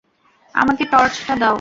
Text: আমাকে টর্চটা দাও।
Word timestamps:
আমাকে 0.55 0.83
টর্চটা 0.85 1.33
দাও। 1.35 1.49